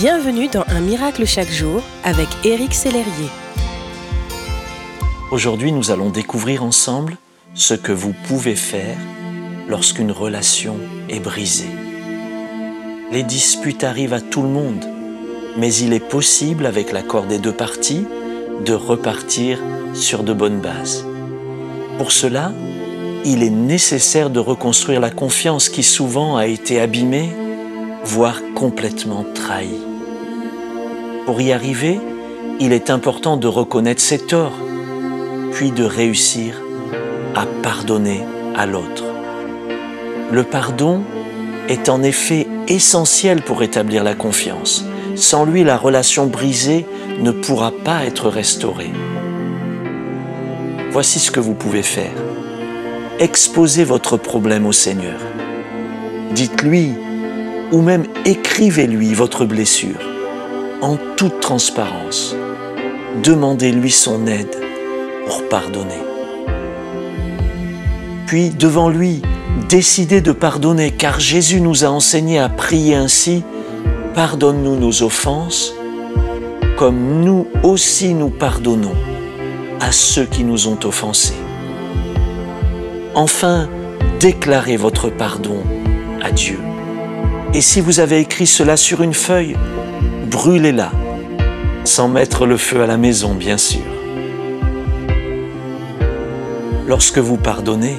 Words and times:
Bienvenue 0.00 0.48
dans 0.48 0.64
Un 0.68 0.80
miracle 0.80 1.26
chaque 1.26 1.50
jour 1.50 1.82
avec 2.04 2.26
Éric 2.42 2.72
Sellerier. 2.72 3.28
Aujourd'hui, 5.30 5.72
nous 5.72 5.90
allons 5.90 6.08
découvrir 6.08 6.64
ensemble 6.64 7.18
ce 7.52 7.74
que 7.74 7.92
vous 7.92 8.14
pouvez 8.26 8.56
faire 8.56 8.96
lorsqu'une 9.68 10.10
relation 10.10 10.76
est 11.10 11.20
brisée. 11.20 11.68
Les 13.12 13.22
disputes 13.22 13.84
arrivent 13.84 14.14
à 14.14 14.22
tout 14.22 14.40
le 14.40 14.48
monde, 14.48 14.86
mais 15.58 15.74
il 15.74 15.92
est 15.92 16.08
possible, 16.08 16.64
avec 16.64 16.92
l'accord 16.92 17.26
des 17.26 17.38
deux 17.38 17.52
parties, 17.52 18.06
de 18.64 18.72
repartir 18.72 19.58
sur 19.92 20.22
de 20.22 20.32
bonnes 20.32 20.62
bases. 20.62 21.04
Pour 21.98 22.10
cela, 22.10 22.54
il 23.26 23.42
est 23.42 23.50
nécessaire 23.50 24.30
de 24.30 24.40
reconstruire 24.40 25.00
la 25.00 25.10
confiance 25.10 25.68
qui 25.68 25.82
souvent 25.82 26.38
a 26.38 26.46
été 26.46 26.80
abîmée, 26.80 27.34
voire 28.02 28.40
complètement 28.54 29.26
trahie. 29.34 29.89
Pour 31.26 31.40
y 31.40 31.52
arriver, 31.52 32.00
il 32.58 32.72
est 32.72 32.90
important 32.90 33.36
de 33.36 33.46
reconnaître 33.46 34.00
ses 34.00 34.18
torts, 34.18 34.58
puis 35.52 35.70
de 35.70 35.84
réussir 35.84 36.60
à 37.34 37.46
pardonner 37.62 38.22
à 38.56 38.66
l'autre. 38.66 39.04
Le 40.32 40.42
pardon 40.44 41.02
est 41.68 41.88
en 41.88 42.02
effet 42.02 42.46
essentiel 42.68 43.42
pour 43.42 43.62
établir 43.62 44.02
la 44.02 44.14
confiance. 44.14 44.84
Sans 45.14 45.44
lui, 45.44 45.62
la 45.62 45.76
relation 45.76 46.26
brisée 46.26 46.86
ne 47.20 47.30
pourra 47.30 47.72
pas 47.72 48.04
être 48.04 48.28
restaurée. 48.28 48.92
Voici 50.90 51.20
ce 51.20 51.30
que 51.30 51.40
vous 51.40 51.54
pouvez 51.54 51.82
faire. 51.82 52.12
Exposez 53.18 53.84
votre 53.84 54.16
problème 54.16 54.66
au 54.66 54.72
Seigneur. 54.72 55.20
Dites-lui 56.32 56.92
ou 57.70 57.82
même 57.82 58.06
écrivez-lui 58.24 59.14
votre 59.14 59.44
blessure 59.44 60.09
en 60.82 60.96
toute 61.16 61.40
transparence. 61.40 62.34
Demandez-lui 63.22 63.90
son 63.90 64.26
aide 64.26 64.56
pour 65.26 65.48
pardonner. 65.48 66.02
Puis, 68.26 68.50
devant 68.50 68.88
lui, 68.88 69.22
décidez 69.68 70.20
de 70.20 70.32
pardonner, 70.32 70.90
car 70.92 71.18
Jésus 71.18 71.60
nous 71.60 71.84
a 71.84 71.88
enseigné 71.88 72.38
à 72.38 72.48
prier 72.48 72.94
ainsi, 72.94 73.42
Pardonne-nous 74.14 74.76
nos 74.76 75.04
offenses, 75.04 75.72
comme 76.76 77.22
nous 77.22 77.46
aussi 77.62 78.12
nous 78.12 78.28
pardonnons 78.28 78.94
à 79.78 79.92
ceux 79.92 80.24
qui 80.24 80.42
nous 80.42 80.66
ont 80.66 80.78
offensés. 80.84 81.38
Enfin, 83.14 83.68
déclarez 84.18 84.76
votre 84.76 85.08
pardon 85.08 85.62
à 86.22 86.32
Dieu. 86.32 86.58
Et 87.54 87.60
si 87.60 87.80
vous 87.80 88.00
avez 88.00 88.18
écrit 88.18 88.48
cela 88.48 88.76
sur 88.76 89.00
une 89.00 89.14
feuille, 89.14 89.56
brûlez-la, 90.30 90.92
sans 91.84 92.08
mettre 92.08 92.46
le 92.46 92.56
feu 92.56 92.82
à 92.82 92.86
la 92.86 92.96
maison, 92.96 93.34
bien 93.34 93.58
sûr. 93.58 93.82
Lorsque 96.86 97.18
vous 97.18 97.36
pardonnez, 97.36 97.96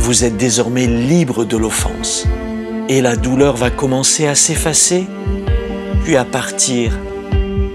vous 0.00 0.24
êtes 0.24 0.36
désormais 0.36 0.86
libre 0.86 1.44
de 1.44 1.56
l'offense 1.56 2.26
et 2.88 3.00
la 3.00 3.16
douleur 3.16 3.56
va 3.56 3.70
commencer 3.70 4.26
à 4.26 4.34
s'effacer, 4.34 5.06
puis 6.04 6.16
à 6.16 6.24
partir 6.24 6.92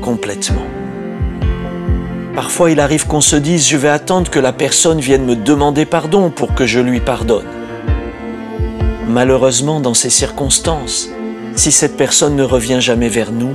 complètement. 0.01 0.65
Parfois 2.35 2.71
il 2.71 2.79
arrive 2.79 3.07
qu'on 3.07 3.21
se 3.21 3.35
dise 3.35 3.67
je 3.67 3.77
vais 3.77 3.89
attendre 3.89 4.31
que 4.31 4.39
la 4.39 4.53
personne 4.53 4.99
vienne 4.99 5.25
me 5.25 5.35
demander 5.35 5.85
pardon 5.85 6.29
pour 6.29 6.55
que 6.55 6.65
je 6.65 6.79
lui 6.79 7.01
pardonne. 7.01 7.47
Malheureusement 9.07 9.81
dans 9.81 9.93
ces 9.93 10.09
circonstances, 10.09 11.09
si 11.61 11.71
cette 11.71 11.95
personne 11.95 12.35
ne 12.35 12.43
revient 12.43 12.81
jamais 12.81 13.07
vers 13.07 13.31
nous, 13.31 13.53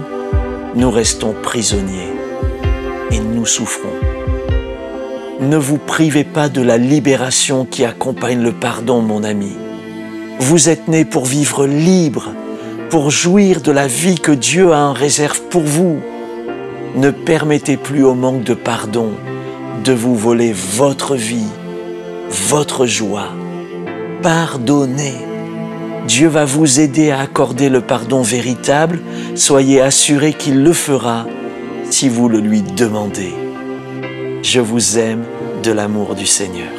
nous 0.77 0.93
restons 0.93 1.35
prisonniers 1.43 2.12
et 3.11 3.19
nous 3.19 3.45
souffrons. 3.45 3.97
Ne 5.41 5.57
vous 5.57 5.78
privez 5.78 6.22
pas 6.22 6.49
de 6.49 6.62
la 6.62 6.77
libération 6.78 7.65
qui 7.65 7.84
accompagne 7.84 8.41
le 8.41 8.53
pardon, 8.53 9.03
mon 9.03 9.25
ami. 9.25 9.56
Vous 10.39 10.69
êtes 10.69 10.87
né 10.87 11.05
pour 11.05 11.25
vivre 11.25 11.66
libre, 11.66 12.31
pour 12.91 13.11
jouir 13.11 13.61
de 13.61 13.72
la 13.72 13.89
vie 13.89 14.21
que 14.21 14.31
Dieu 14.31 14.72
a 14.72 14.83
en 14.83 14.93
réserve 14.93 15.41
pour 15.50 15.62
vous. 15.62 15.99
Ne 16.95 17.11
permettez 17.11 17.77
plus 17.77 18.05
au 18.05 18.15
manque 18.15 18.45
de 18.45 18.55
pardon 18.55 19.15
de 19.83 19.93
vous 19.93 20.15
voler 20.15 20.53
votre 20.55 21.16
vie, 21.16 21.50
votre 22.31 22.87
joie. 22.87 23.31
Pardonnez. 24.22 25.35
Dieu 26.06 26.28
va 26.28 26.44
vous 26.44 26.78
aider 26.78 27.11
à 27.11 27.21
accorder 27.21 27.69
le 27.69 27.81
pardon 27.81 28.22
véritable. 28.22 29.00
Soyez 29.34 29.81
assurés 29.81 30.34
qu'il 30.34 30.62
le 30.62 30.72
fera 30.72 31.27
si 31.91 32.09
vous 32.09 32.28
le 32.28 32.39
lui 32.39 32.62
demandez. 32.62 33.34
Je 34.43 34.61
vous 34.61 34.99
aime 34.99 35.25
de 35.65 35.72
l'amour 35.72 36.15
du 36.15 36.27
Seigneur. 36.27 36.71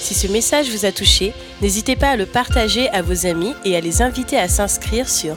Si 0.00 0.14
ce 0.14 0.28
message 0.28 0.70
vous 0.70 0.84
a 0.84 0.92
touché, 0.92 1.32
n'hésitez 1.60 1.96
pas 1.96 2.10
à 2.10 2.16
le 2.16 2.26
partager 2.26 2.88
à 2.90 3.02
vos 3.02 3.26
amis 3.26 3.54
et 3.64 3.76
à 3.76 3.80
les 3.80 4.00
inviter 4.00 4.38
à 4.38 4.46
s'inscrire 4.46 5.08
sur 5.08 5.36